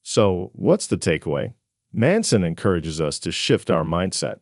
So, 0.03 0.51
what's 0.53 0.87
the 0.87 0.97
takeaway? 0.97 1.53
Manson 1.91 2.45
encourages 2.45 3.01
us 3.01 3.19
to 3.19 3.31
shift 3.33 3.69
our 3.69 3.83
mindset. 3.83 4.39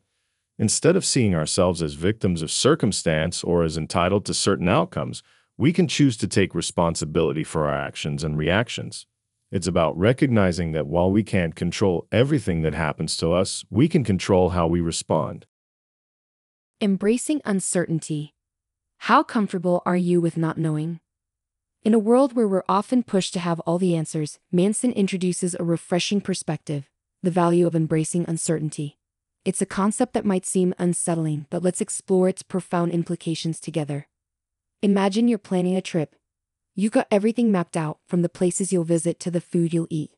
Instead 0.59 0.97
of 0.97 1.05
seeing 1.05 1.33
ourselves 1.33 1.81
as 1.81 1.93
victims 1.93 2.41
of 2.41 2.51
circumstance 2.51 3.45
or 3.45 3.63
as 3.63 3.77
entitled 3.77 4.25
to 4.25 4.33
certain 4.33 4.67
outcomes, 4.67 5.23
we 5.57 5.71
can 5.71 5.87
choose 5.87 6.17
to 6.17 6.27
take 6.27 6.53
responsibility 6.53 7.45
for 7.45 7.65
our 7.65 7.77
actions 7.77 8.25
and 8.25 8.37
reactions. 8.37 9.05
It's 9.53 9.67
about 9.67 9.97
recognizing 9.97 10.73
that 10.73 10.85
while 10.85 11.09
we 11.09 11.23
can't 11.23 11.55
control 11.55 12.07
everything 12.11 12.61
that 12.63 12.73
happens 12.73 13.15
to 13.17 13.31
us, 13.31 13.63
we 13.69 13.87
can 13.87 14.03
control 14.03 14.49
how 14.49 14.67
we 14.67 14.81
respond. 14.81 15.45
Embracing 16.81 17.41
uncertainty. 17.45 18.35
How 19.03 19.23
comfortable 19.23 19.81
are 19.85 19.95
you 19.95 20.19
with 20.19 20.35
not 20.35 20.57
knowing? 20.57 20.99
In 21.83 21.93
a 21.93 21.99
world 21.99 22.33
where 22.33 22.49
we're 22.49 22.63
often 22.67 23.03
pushed 23.03 23.31
to 23.33 23.39
have 23.39 23.61
all 23.61 23.77
the 23.77 23.95
answers, 23.95 24.39
Manson 24.51 24.91
introduces 24.91 25.55
a 25.55 25.63
refreshing 25.63 26.19
perspective 26.19 26.89
the 27.23 27.31
value 27.31 27.65
of 27.67 27.75
embracing 27.75 28.25
uncertainty. 28.27 28.99
It's 29.46 29.62
a 29.62 29.65
concept 29.65 30.13
that 30.13 30.25
might 30.25 30.46
seem 30.46 30.74
unsettling, 30.77 31.46
but 31.50 31.63
let's 31.63 31.81
explore 31.81 32.27
its 32.27 32.43
profound 32.43 32.91
implications 32.91 33.60
together. 33.60 34.08
Imagine 34.81 35.27
you're 35.27 35.38
planning 35.38 35.75
a 35.75 35.81
trip. 35.81 36.15
You've 36.75 36.91
got 36.91 37.08
everything 37.10 37.51
mapped 37.51 37.77
out, 37.77 38.00
from 38.08 38.22
the 38.22 38.29
places 38.29 38.72
you'll 38.72 38.84
visit 38.84 39.19
to 39.22 39.31
the 39.31 39.41
food 39.41 39.74
you'll 39.74 39.88
eat. 39.89 40.12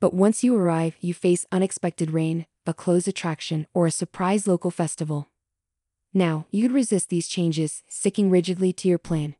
But 0.00 0.14
once 0.14 0.42
you 0.42 0.56
arrive, 0.56 0.96
you 1.00 1.12
face 1.12 1.46
unexpected 1.52 2.10
rain, 2.10 2.46
a 2.66 2.74
closed 2.74 3.08
attraction, 3.08 3.66
or 3.74 3.86
a 3.86 3.90
surprise 3.90 4.46
local 4.46 4.70
festival. 4.70 5.28
Now, 6.14 6.46
you'd 6.50 6.72
resist 6.72 7.10
these 7.10 7.28
changes, 7.28 7.82
sticking 7.88 8.30
rigidly 8.30 8.72
to 8.74 8.88
your 8.88 8.98
plan. 8.98 9.34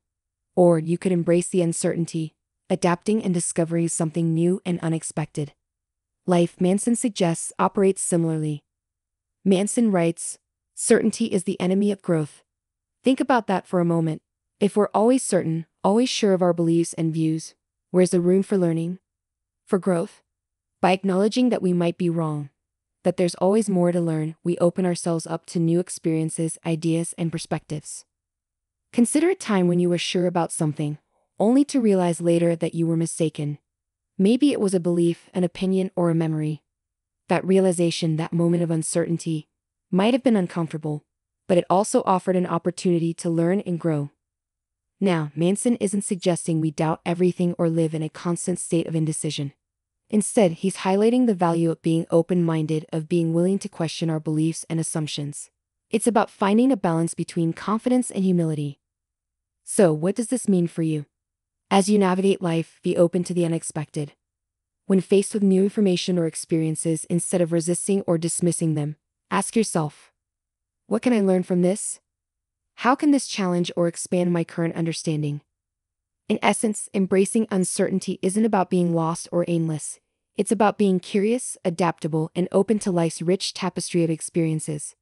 Or 0.55 0.79
you 0.79 0.99
could 0.99 1.13
embrace 1.13 1.49
the 1.49 1.63
uncertainty, 1.63 2.35
adapting 2.69 3.23
and 3.23 3.33
discovering 3.33 3.89
something 3.89 4.35
new 4.35 4.61
and 4.67 4.79
unexpected. 4.81 5.53
Life, 6.27 6.61
Manson 6.61 6.97
suggests, 6.97 7.53
operates 7.59 8.03
similarly. 8.03 8.65
Manson 9.49 9.91
writes, 9.91 10.39
Certainty 10.75 11.25
is 11.25 11.45
the 11.45 11.59
enemy 11.59 11.91
of 11.91 12.03
growth. 12.03 12.43
Think 13.03 13.19
about 13.19 13.47
that 13.47 13.67
for 13.67 13.81
a 13.81 13.85
moment. 13.85 14.21
If 14.61 14.77
we're 14.77 14.91
always 14.93 15.25
certain, 15.25 15.65
always 15.83 16.11
sure 16.11 16.35
of 16.35 16.43
our 16.43 16.53
beliefs 16.53 16.93
and 16.93 17.15
views, 17.15 17.55
where's 17.91 18.11
the 18.11 18.21
room 18.21 18.43
for 18.43 18.59
learning? 18.59 18.99
For 19.65 19.79
growth? 19.79 20.23
By 20.83 20.93
acknowledging 20.93 21.49
that 21.49 21.63
we 21.63 21.73
might 21.73 21.97
be 21.97 22.11
wrong, 22.11 22.51
that 23.05 23.17
there's 23.17 23.35
always 23.37 23.71
more 23.71 23.91
to 23.91 24.03
learn, 24.03 24.37
we 24.45 24.59
open 24.59 24.85
ourselves 24.85 25.27
up 25.27 25.47
to 25.47 25.59
new 25.59 25.81
experiences, 25.81 26.59
ideas, 26.67 27.15
and 27.17 27.33
perspectives. 27.33 28.05
Consider 28.93 29.31
a 29.31 29.35
time 29.35 29.67
when 29.67 29.81
you 29.81 29.89
were 29.89 29.97
sure 29.97 30.27
about 30.27 30.53
something, 30.53 30.99
only 31.39 31.65
to 31.65 31.81
realize 31.81 32.21
later 32.21 32.55
that 32.55 32.75
you 32.75 32.87
were 32.87 32.99
mistaken. 32.99 33.57
Maybe 34.19 34.53
it 34.53 34.61
was 34.61 34.75
a 34.75 34.81
belief, 34.81 35.31
an 35.33 35.43
opinion, 35.43 35.91
or 35.97 36.11
a 36.11 36.15
memory. 36.15 36.63
That 37.29 37.45
realization, 37.45 38.17
that 38.17 38.33
moment 38.33 38.63
of 38.63 38.71
uncertainty, 38.71 39.49
might 39.91 40.15
have 40.15 40.23
been 40.23 40.37
uncomfortable, 40.37 41.05
but 41.47 41.59
it 41.59 41.65
also 41.69 42.03
offered 42.05 42.37
an 42.37 42.47
opportunity 42.47 43.13
to 43.15 43.31
learn 43.31 43.61
and 43.61 43.79
grow. 43.79 44.11
Now, 45.01 45.31
Manson 45.35 45.77
isn't 45.77 46.03
suggesting 46.03 46.61
we 46.61 46.71
doubt 46.71 47.01
everything 47.07 47.55
or 47.59 47.69
live 47.69 47.95
in 47.95 48.03
a 48.03 48.09
constant 48.09 48.59
state 48.59 48.87
of 48.87 48.97
indecision. 48.97 49.53
Instead, 50.11 50.53
he's 50.53 50.79
highlighting 50.79 51.27
the 51.27 51.35
value 51.35 51.71
of 51.71 51.83
being 51.83 52.07
open 52.11 52.43
minded, 52.43 52.87
of 52.93 53.09
being 53.09 53.33
willing 53.33 53.59
to 53.61 53.69
question 53.69 54.11
our 54.11 54.19
beliefs 54.19 54.65
and 54.69 54.81
assumptions. 54.81 55.51
It's 55.91 56.07
about 56.07 56.31
finding 56.31 56.73
a 56.73 56.77
balance 56.77 57.15
between 57.15 57.53
confidence 57.53 58.11
and 58.11 58.25
humility. 58.25 58.81
So, 59.65 59.93
what 59.93 60.15
does 60.15 60.29
this 60.29 60.49
mean 60.49 60.67
for 60.67 60.83
you? 60.83 61.07
As 61.71 61.89
you 61.91 61.99
navigate 61.99 62.41
life, 62.41 62.81
be 62.83 62.97
open 62.97 63.23
to 63.25 63.35
the 63.35 63.45
unexpected. 63.45 64.13
When 64.89 65.03
faced 65.03 65.35
with 65.35 65.43
new 65.43 65.65
information 65.65 66.19
or 66.19 66.25
experiences, 66.25 67.05
instead 67.11 67.43
of 67.43 67.53
resisting 67.53 68.01
or 68.07 68.17
dismissing 68.17 68.73
them, 68.73 68.97
ask 69.31 69.55
yourself 69.55 70.15
What 70.87 71.03
can 71.03 71.13
I 71.13 71.21
learn 71.21 71.43
from 71.43 71.61
this? 71.61 72.01
How 72.77 72.95
can 72.95 73.11
this 73.11 73.27
challenge 73.27 73.71
or 73.77 73.87
expand 73.87 74.33
my 74.33 74.45
current 74.45 74.75
understanding? 74.77 75.43
In 76.31 76.39
essence, 76.41 76.89
embracing 76.95 77.47
uncertainty 77.51 78.19
isn't 78.23 78.47
about 78.47 78.71
being 78.71 78.95
lost 78.95 79.29
or 79.31 79.45
aimless. 79.47 80.01
It's 80.39 80.53
about 80.53 80.79
being 80.79 81.01
curious, 81.01 81.59
adaptable, 81.67 82.31
and 82.35 82.49
open 82.51 82.79
to 82.79 82.91
life's 82.91 83.21
rich 83.21 83.53
tapestry 83.53 84.05
of 84.05 84.11
experiences. 84.11 84.97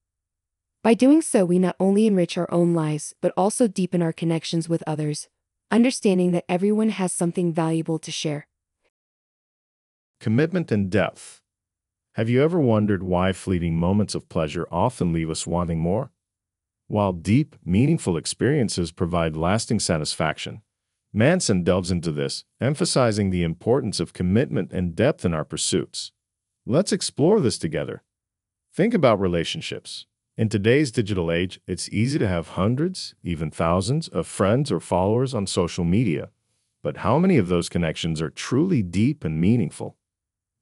By 0.83 0.95
doing 0.95 1.23
so, 1.23 1.45
we 1.45 1.61
not 1.61 1.76
only 1.78 2.09
enrich 2.09 2.37
our 2.37 2.52
own 2.52 2.75
lives, 2.75 3.14
but 3.21 3.33
also 3.37 3.69
deepen 3.69 4.02
our 4.02 4.12
connections 4.12 4.69
with 4.69 4.83
others, 4.85 5.28
understanding 5.71 6.33
that 6.33 6.45
everyone 6.49 6.88
has 6.88 7.12
something 7.12 7.52
valuable 7.52 8.00
to 8.00 8.11
share. 8.11 8.49
Commitment 10.21 10.73
and 10.73 10.91
depth. 10.91 11.43
Have 12.15 12.29
you 12.29 12.43
ever 12.43 12.59
wondered 12.59 13.03
why 13.03 13.33
fleeting 13.33 13.79
moments 13.79 14.15
of 14.15 14.29
pleasure 14.29 14.67
often 14.71 15.13
leave 15.13 15.31
us 15.31 15.47
wanting 15.47 15.79
more? 15.79 16.11
While 16.89 17.13
deep, 17.13 17.57
meaningful 17.65 18.17
experiences 18.17 18.93
provide 18.93 19.37
lasting 19.37 19.81
satisfaction, 19.81 20.63
Manson 21.17 21.63
delves 21.63 21.91
into 21.91 22.13
this, 22.13 22.45
emphasizing 22.61 23.31
the 23.31 23.43
importance 23.43 24.01
of 24.01 24.13
commitment 24.13 24.71
and 24.71 24.95
depth 24.95 25.25
in 25.25 25.33
our 25.33 25.47
pursuits. 25.47 26.13
Let's 26.67 26.93
explore 26.93 27.41
this 27.41 27.57
together. 27.57 28.03
Think 28.75 28.93
about 28.93 29.19
relationships. 29.19 30.05
In 30.37 30.51
today's 30.51 30.91
digital 30.91 31.33
age, 31.33 31.59
it's 31.67 31.89
easy 31.89 32.19
to 32.19 32.29
have 32.29 32.49
hundreds, 32.49 33.15
even 33.23 33.51
thousands, 33.51 34.09
of 34.09 34.27
friends 34.27 34.71
or 34.71 34.79
followers 34.79 35.33
on 35.33 35.47
social 35.47 35.85
media. 35.85 36.29
But 36.83 36.99
how 36.99 37.19
many 37.19 37.39
of 37.39 37.49
those 37.49 37.71
connections 37.71 38.21
are 38.21 38.29
truly 38.29 38.83
deep 38.83 39.25
and 39.25 39.41
meaningful? 39.41 39.97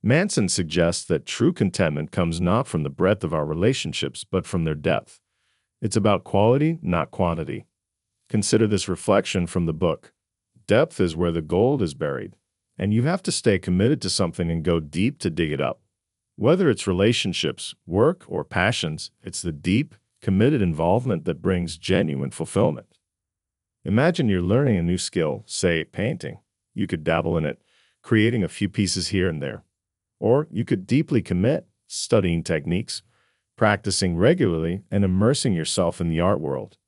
Manson 0.07 0.51
suggests 0.51 1.03
that 1.07 1.25
true 1.25 1.51
contentment 1.51 2.11
comes 2.11 2.39
not 2.39 2.67
from 2.67 2.83
the 2.83 2.91
breadth 2.91 3.25
of 3.25 3.33
our 3.33 3.47
relationships, 3.47 4.23
but 4.23 4.45
from 4.45 4.65
their 4.65 4.75
depth. 4.75 5.19
It's 5.81 5.97
about 5.97 6.25
quality, 6.25 6.79
not 6.83 7.11
quantity. 7.11 7.65
Consider 8.29 8.67
this 8.67 8.87
reflection 8.87 9.47
from 9.47 9.65
the 9.65 9.73
book. 9.73 10.13
Depth 10.67 11.01
is 11.01 11.17
where 11.17 11.33
the 11.33 11.41
gold 11.41 11.81
is 11.81 11.95
buried, 11.95 12.37
and 12.77 12.93
you 12.93 13.05
have 13.05 13.23
to 13.23 13.33
stay 13.33 13.59
committed 13.59 14.03
to 14.03 14.11
something 14.11 14.51
and 14.51 14.63
go 14.63 14.79
deep 14.79 15.19
to 15.21 15.31
dig 15.31 15.51
it 15.51 15.61
up. 15.63 15.81
Whether 16.37 16.69
it's 16.69 16.87
relationships, 16.87 17.75
work, 17.87 18.25
or 18.29 18.45
passions, 18.45 19.11
it's 19.23 19.41
the 19.41 19.53
deep, 19.53 19.95
committed 20.21 20.61
involvement 20.61 21.25
that 21.25 21.41
brings 21.41 21.79
genuine 21.79 22.31
fulfillment. 22.31 22.99
Imagine 23.87 24.29
you're 24.29 24.43
learning 24.43 24.77
a 24.77 24.83
new 24.83 24.99
skill, 24.99 25.45
say 25.47 25.83
painting. 25.83 26.41
You 26.75 26.87
could 26.87 27.05
dabble 27.05 27.39
in 27.39 27.47
it, 27.47 27.63
creating 28.03 28.45
a 28.45 28.49
few 28.49 28.69
pieces 28.69 29.09
here 29.09 29.31
and 29.31 29.43
there. 29.43 29.65
Or 30.25 30.49
you 30.51 30.65
could 30.65 30.87
deeply 30.87 31.21
commit, 31.21 31.67
studying 31.87 32.43
techniques, 32.43 33.03
practicing 33.59 34.17
regularly, 34.17 34.81
and 34.91 35.05
immersing 35.05 35.53
yourself 35.53 36.01
in 36.01 36.09
the 36.09 36.19
art 36.19 36.41
world. 36.41 36.79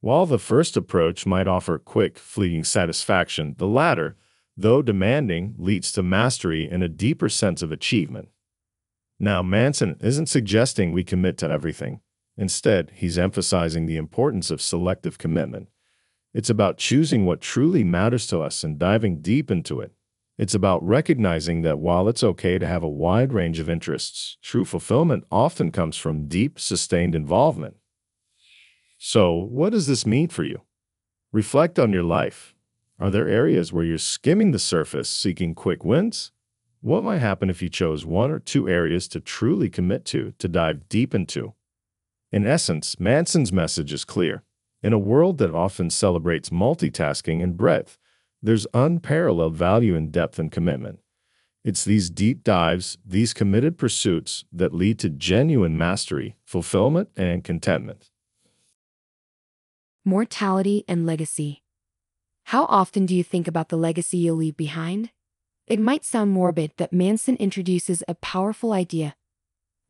While 0.00 0.26
the 0.26 0.40
first 0.40 0.76
approach 0.76 1.24
might 1.24 1.46
offer 1.46 1.78
quick, 1.78 2.18
fleeting 2.18 2.64
satisfaction, 2.64 3.54
the 3.58 3.68
latter, 3.68 4.16
though 4.56 4.82
demanding, 4.82 5.54
leads 5.56 5.92
to 5.92 6.02
mastery 6.02 6.68
and 6.68 6.82
a 6.82 6.88
deeper 6.88 7.28
sense 7.28 7.62
of 7.62 7.70
achievement. 7.70 8.30
Now, 9.20 9.40
Manson 9.40 9.96
isn't 10.00 10.26
suggesting 10.26 10.90
we 10.90 11.04
commit 11.04 11.38
to 11.38 11.48
everything. 11.48 12.00
Instead, 12.36 12.90
he's 12.96 13.16
emphasizing 13.16 13.86
the 13.86 13.96
importance 13.96 14.50
of 14.50 14.60
selective 14.60 15.16
commitment. 15.16 15.68
It's 16.32 16.50
about 16.50 16.78
choosing 16.78 17.24
what 17.24 17.40
truly 17.40 17.84
matters 17.84 18.26
to 18.26 18.40
us 18.40 18.64
and 18.64 18.80
diving 18.80 19.20
deep 19.20 19.48
into 19.48 19.80
it. 19.80 19.92
It's 20.36 20.54
about 20.54 20.84
recognizing 20.84 21.62
that 21.62 21.78
while 21.78 22.08
it's 22.08 22.24
okay 22.24 22.58
to 22.58 22.66
have 22.66 22.82
a 22.82 22.88
wide 22.88 23.32
range 23.32 23.60
of 23.60 23.70
interests, 23.70 24.36
true 24.42 24.64
fulfillment 24.64 25.24
often 25.30 25.70
comes 25.70 25.96
from 25.96 26.26
deep, 26.26 26.58
sustained 26.58 27.14
involvement. 27.14 27.76
So, 28.98 29.32
what 29.32 29.70
does 29.70 29.86
this 29.86 30.04
mean 30.04 30.28
for 30.28 30.42
you? 30.42 30.62
Reflect 31.30 31.78
on 31.78 31.92
your 31.92 32.02
life. 32.02 32.54
Are 32.98 33.10
there 33.10 33.28
areas 33.28 33.72
where 33.72 33.84
you're 33.84 33.98
skimming 33.98 34.50
the 34.50 34.58
surface 34.58 35.08
seeking 35.08 35.54
quick 35.54 35.84
wins? 35.84 36.32
What 36.80 37.04
might 37.04 37.18
happen 37.18 37.48
if 37.48 37.62
you 37.62 37.68
chose 37.68 38.04
one 38.04 38.30
or 38.30 38.38
two 38.38 38.68
areas 38.68 39.06
to 39.08 39.20
truly 39.20 39.70
commit 39.70 40.04
to, 40.06 40.32
to 40.38 40.48
dive 40.48 40.88
deep 40.88 41.14
into? 41.14 41.54
In 42.32 42.46
essence, 42.46 42.98
Manson's 42.98 43.52
message 43.52 43.92
is 43.92 44.04
clear. 44.04 44.42
In 44.82 44.92
a 44.92 44.98
world 44.98 45.38
that 45.38 45.54
often 45.54 45.90
celebrates 45.90 46.50
multitasking 46.50 47.42
and 47.42 47.56
breadth, 47.56 47.98
there's 48.44 48.66
unparalleled 48.74 49.56
value 49.56 49.94
in 49.94 50.10
depth 50.10 50.38
and 50.38 50.52
commitment. 50.52 50.98
It's 51.64 51.82
these 51.82 52.10
deep 52.10 52.44
dives, 52.44 52.98
these 53.02 53.32
committed 53.32 53.78
pursuits 53.78 54.44
that 54.52 54.74
lead 54.74 54.98
to 54.98 55.08
genuine 55.08 55.78
mastery, 55.78 56.36
fulfillment, 56.44 57.08
and 57.16 57.42
contentment. 57.42 58.10
Mortality 60.04 60.84
and 60.86 61.06
legacy. 61.06 61.62
How 62.44 62.66
often 62.66 63.06
do 63.06 63.16
you 63.16 63.24
think 63.24 63.48
about 63.48 63.70
the 63.70 63.78
legacy 63.78 64.18
you'll 64.18 64.36
leave 64.36 64.58
behind? 64.58 65.08
It 65.66 65.80
might 65.80 66.04
sound 66.04 66.30
morbid, 66.30 66.72
but 66.76 66.92
Manson 66.92 67.36
introduces 67.36 68.02
a 68.06 68.14
powerful 68.14 68.74
idea. 68.74 69.16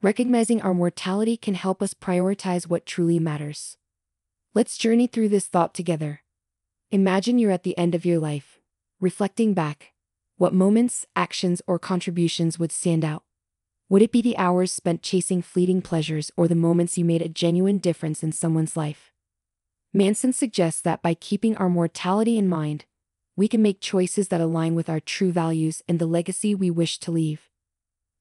Recognizing 0.00 0.62
our 0.62 0.74
mortality 0.74 1.36
can 1.36 1.54
help 1.54 1.82
us 1.82 1.92
prioritize 1.92 2.68
what 2.68 2.86
truly 2.86 3.18
matters. 3.18 3.76
Let's 4.54 4.78
journey 4.78 5.08
through 5.08 5.30
this 5.30 5.48
thought 5.48 5.74
together. 5.74 6.20
Imagine 6.94 7.40
you're 7.40 7.50
at 7.50 7.64
the 7.64 7.76
end 7.76 7.96
of 7.96 8.06
your 8.06 8.20
life, 8.20 8.60
reflecting 9.00 9.52
back. 9.52 9.94
What 10.36 10.54
moments, 10.54 11.06
actions, 11.16 11.60
or 11.66 11.76
contributions 11.76 12.56
would 12.60 12.70
stand 12.70 13.04
out? 13.04 13.24
Would 13.88 14.00
it 14.00 14.12
be 14.12 14.22
the 14.22 14.38
hours 14.38 14.72
spent 14.72 15.02
chasing 15.02 15.42
fleeting 15.42 15.82
pleasures 15.82 16.30
or 16.36 16.46
the 16.46 16.54
moments 16.54 16.96
you 16.96 17.04
made 17.04 17.20
a 17.20 17.28
genuine 17.28 17.78
difference 17.78 18.22
in 18.22 18.30
someone's 18.30 18.76
life? 18.76 19.12
Manson 19.92 20.32
suggests 20.32 20.80
that 20.82 21.02
by 21.02 21.14
keeping 21.14 21.56
our 21.56 21.68
mortality 21.68 22.38
in 22.38 22.48
mind, 22.48 22.84
we 23.34 23.48
can 23.48 23.60
make 23.60 23.80
choices 23.80 24.28
that 24.28 24.40
align 24.40 24.76
with 24.76 24.88
our 24.88 25.00
true 25.00 25.32
values 25.32 25.82
and 25.88 25.98
the 25.98 26.06
legacy 26.06 26.54
we 26.54 26.70
wish 26.70 27.00
to 27.00 27.10
leave. 27.10 27.50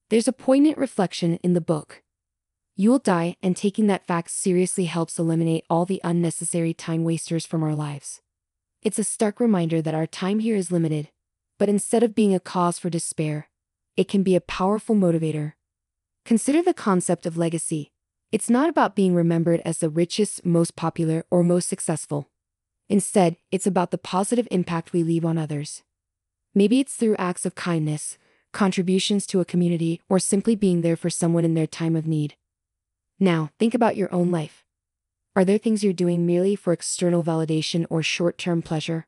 There's 0.09 0.27
a 0.27 0.33
poignant 0.33 0.79
reflection 0.79 1.35
in 1.43 1.53
the 1.53 1.61
book. 1.61 2.01
You'll 2.75 2.97
die, 2.97 3.35
and 3.43 3.55
taking 3.55 3.85
that 3.85 4.07
fact 4.07 4.31
seriously 4.31 4.85
helps 4.85 5.19
eliminate 5.19 5.63
all 5.69 5.85
the 5.85 6.01
unnecessary 6.03 6.73
time 6.73 7.03
wasters 7.03 7.45
from 7.45 7.61
our 7.61 7.75
lives. 7.75 8.19
It's 8.83 8.99
a 8.99 9.03
stark 9.05 9.39
reminder 9.39 9.81
that 9.81 9.95
our 9.95 10.05
time 10.05 10.39
here 10.39 10.57
is 10.57 10.69
limited, 10.69 11.07
but 11.57 11.69
instead 11.69 12.03
of 12.03 12.13
being 12.13 12.35
a 12.35 12.39
cause 12.39 12.77
for 12.77 12.89
despair, 12.89 13.47
it 13.95 14.09
can 14.09 14.23
be 14.23 14.35
a 14.35 14.41
powerful 14.41 14.93
motivator. 14.93 15.53
Consider 16.25 16.61
the 16.61 16.73
concept 16.73 17.25
of 17.25 17.37
legacy. 17.37 17.91
It's 18.33 18.49
not 18.49 18.67
about 18.67 18.93
being 18.93 19.15
remembered 19.15 19.61
as 19.63 19.77
the 19.77 19.89
richest, 19.89 20.45
most 20.45 20.75
popular, 20.75 21.23
or 21.31 21.43
most 21.43 21.69
successful. 21.69 22.29
Instead, 22.89 23.37
it's 23.51 23.65
about 23.65 23.91
the 23.91 23.97
positive 23.97 24.49
impact 24.51 24.91
we 24.91 25.01
leave 25.01 25.23
on 25.23 25.37
others. 25.37 25.83
Maybe 26.53 26.81
it's 26.81 26.95
through 26.95 27.15
acts 27.17 27.45
of 27.45 27.55
kindness, 27.55 28.17
contributions 28.51 29.25
to 29.27 29.39
a 29.39 29.45
community, 29.45 30.01
or 30.09 30.19
simply 30.19 30.55
being 30.55 30.81
there 30.81 30.97
for 30.97 31.09
someone 31.09 31.45
in 31.45 31.53
their 31.53 31.67
time 31.67 31.95
of 31.95 32.05
need. 32.05 32.35
Now, 33.17 33.51
think 33.59 33.73
about 33.73 33.95
your 33.95 34.13
own 34.13 34.29
life. 34.29 34.65
Are 35.35 35.43
there 35.43 35.57
things 35.57 35.83
you're 35.83 35.93
doing 35.93 36.27
merely 36.27 36.55
for 36.55 36.73
external 36.73 37.23
validation 37.23 37.87
or 37.89 38.03
short 38.03 38.37
term 38.37 38.61
pleasure? 38.61 39.07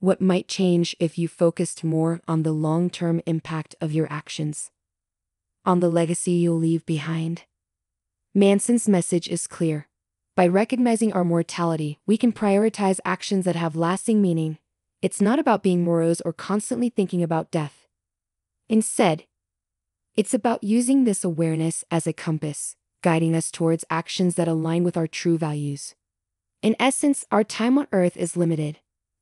What 0.00 0.20
might 0.20 0.48
change 0.48 0.96
if 0.98 1.16
you 1.16 1.28
focused 1.28 1.84
more 1.84 2.20
on 2.26 2.42
the 2.42 2.50
long 2.50 2.90
term 2.90 3.20
impact 3.24 3.76
of 3.80 3.92
your 3.92 4.12
actions? 4.12 4.72
On 5.64 5.78
the 5.78 5.88
legacy 5.88 6.32
you'll 6.32 6.56
leave 6.56 6.84
behind? 6.84 7.44
Manson's 8.34 8.88
message 8.88 9.28
is 9.28 9.46
clear. 9.46 9.86
By 10.34 10.48
recognizing 10.48 11.12
our 11.12 11.24
mortality, 11.24 12.00
we 12.04 12.16
can 12.16 12.32
prioritize 12.32 12.98
actions 13.04 13.44
that 13.44 13.54
have 13.54 13.76
lasting 13.76 14.20
meaning. 14.20 14.58
It's 15.02 15.20
not 15.20 15.38
about 15.38 15.62
being 15.62 15.84
morose 15.84 16.20
or 16.22 16.32
constantly 16.32 16.88
thinking 16.88 17.22
about 17.22 17.52
death. 17.52 17.86
Instead, 18.68 19.24
it's 20.16 20.34
about 20.34 20.64
using 20.64 21.04
this 21.04 21.22
awareness 21.22 21.84
as 21.92 22.08
a 22.08 22.12
compass, 22.12 22.74
guiding 23.04 23.36
us 23.36 23.50
towards 23.50 23.84
actions 23.90 24.34
that 24.34 24.48
align 24.48 24.82
with 24.82 24.96
our 24.96 25.06
true 25.06 25.36
values. 25.36 25.94
In 26.62 26.74
essence, 26.80 27.26
our 27.30 27.44
time 27.44 27.76
on 27.76 27.86
earth 27.92 28.16
is 28.16 28.34
limited. 28.34 28.78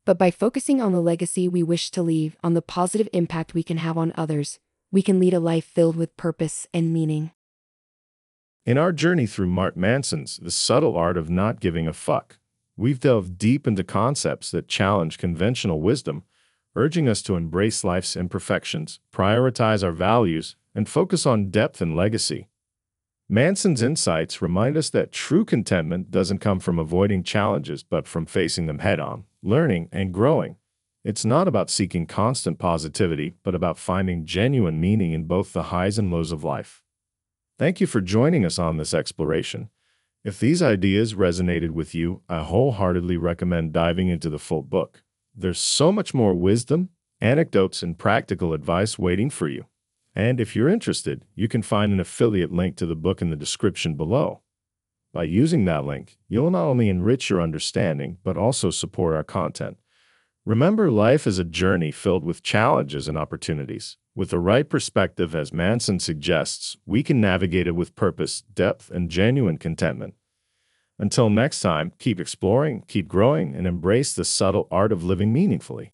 But 0.07 0.19
by 0.19 0.31
focusing 0.31 0.81
on 0.81 0.93
the 0.93 1.01
legacy 1.01 1.49
we 1.49 1.65
wish 1.65 1.91
to 1.91 2.01
leave, 2.01 2.37
on 2.45 2.55
the 2.55 2.63
positive 2.63 3.09
impact 3.13 3.55
we 3.55 3.65
can 3.65 3.79
have 3.79 3.99
on 3.99 4.13
others, 4.17 4.61
we 4.93 5.03
can 5.03 5.19
lead 5.19 5.35
a 5.35 5.41
life 5.41 5.65
filled 5.65 5.97
with 5.97 6.17
purpose 6.17 6.69
and 6.73 6.93
meaning. 6.93 7.33
In 8.65 8.79
our 8.79 8.93
journey 8.93 9.27
through 9.27 9.49
Mark 9.49 9.77
Manson's 9.77 10.37
The 10.37 10.53
Subtle 10.53 10.97
Art 10.97 11.17
of 11.17 11.29
Not 11.29 11.59
Giving 11.59 11.89
a 11.89 11.93
Fuck, 11.93 12.39
we've 12.77 13.01
delved 13.01 13.37
deep 13.37 13.67
into 13.67 13.83
concepts 13.83 14.53
that 14.53 14.69
challenge 14.69 15.19
conventional 15.19 15.81
wisdom, 15.81 16.23
urging 16.77 17.09
us 17.09 17.21
to 17.23 17.35
embrace 17.35 17.83
life's 17.83 18.15
imperfections, 18.15 19.01
prioritize 19.13 19.83
our 19.83 19.91
values, 19.91 20.55
and 20.73 20.89
focus 20.89 21.27
on 21.27 21.51
depth 21.51 21.81
and 21.81 21.97
legacy. 21.97 22.47
Manson's 23.33 23.81
insights 23.81 24.43
remind 24.43 24.77
us 24.77 24.91
that 24.91 25.11
true 25.11 25.43
contentment 25.43 26.11
doesn't 26.11 26.41
come 26.41 26.61
from 26.61 26.79
avoiding 26.79 27.23
challenges, 27.23 27.83
but 27.83 28.07
from 28.07 28.27
facing 28.27 28.67
them 28.67 28.81
head 28.81 29.01
on, 29.01 29.25
learning, 29.43 29.89
and 29.91 30.13
growing. 30.13 30.57
It's 31.03 31.25
not 31.25 31.49
about 31.49 31.71
seeking 31.71 32.05
constant 32.05 32.59
positivity, 32.59 33.33
but 33.43 33.55
about 33.55 33.79
finding 33.79 34.27
genuine 34.27 34.79
meaning 34.79 35.15
in 35.15 35.25
both 35.25 35.55
the 35.55 35.63
highs 35.63 35.99
and 35.99 36.13
lows 36.13 36.31
of 36.31 36.45
life. 36.45 36.83
Thank 37.59 37.81
you 37.81 37.87
for 37.87 38.03
joining 38.03 38.45
us 38.45 38.59
on 38.59 38.77
this 38.77 38.93
exploration. 38.93 39.71
If 40.23 40.39
these 40.39 40.61
ideas 40.61 41.15
resonated 41.15 41.71
with 41.71 41.95
you, 41.95 42.21
I 42.29 42.43
wholeheartedly 42.43 43.17
recommend 43.17 43.73
diving 43.73 44.09
into 44.09 44.29
the 44.29 44.39
full 44.39 44.63
book. 44.63 45.05
There's 45.35 45.59
so 45.59 45.91
much 45.91 46.13
more 46.13 46.35
wisdom, 46.35 46.91
anecdotes, 47.19 47.83
and 47.83 47.97
practical 47.97 48.53
advice 48.53 48.99
waiting 48.99 49.31
for 49.31 49.49
you. 49.49 49.65
And 50.15 50.41
if 50.41 50.55
you're 50.55 50.69
interested, 50.69 51.25
you 51.35 51.49
can 51.49 51.63
find 51.63 51.93
an 51.93 52.01
affiliate 52.01 52.53
link 52.53 52.77
to 52.77 52.87
the 52.87 52.95
book 52.95 53.23
in 53.23 53.31
the 53.31 53.37
description 53.37 53.95
below. 53.95 54.43
By 55.13 55.25
using 55.25 55.65
that 55.65 55.85
link, 55.85 56.19
you'll 56.29 56.51
not 56.51 56.65
only 56.65 56.89
enrich 56.89 57.29
your 57.29 57.41
understanding, 57.41 58.19
but 58.23 58.37
also 58.37 58.71
support 58.71 59.15
our 59.15 59.25
content. 59.25 59.79
Remember, 60.45 60.91
life 60.91 61.27
is 61.27 61.39
a 61.39 61.45
journey 61.45 61.91
filled 61.91 62.25
with 62.25 62.43
challenges 62.43 63.09
and 63.09 63.17
opportunities. 63.17 63.97
With 64.15 64.31
the 64.31 64.39
right 64.39 64.69
perspective, 64.69 65.35
as 65.35 65.53
Manson 65.53 65.99
suggests, 65.99 66.77
we 66.85 67.03
can 67.03 67.21
navigate 67.21 67.67
it 67.67 67.75
with 67.75 67.95
purpose, 67.95 68.43
depth, 68.53 68.91
and 68.91 69.11
genuine 69.11 69.57
contentment. 69.57 70.15
Until 70.99 71.31
next 71.31 71.61
time, 71.61 71.93
keep 71.99 72.21
exploring, 72.21 72.85
keep 72.87 73.09
growing, 73.09 73.57
and 73.57 73.67
embrace 73.67 74.15
the 74.15 74.25
subtle 74.25 74.69
art 74.71 74.93
of 74.93 75.03
living 75.03 75.33
meaningfully. 75.33 75.91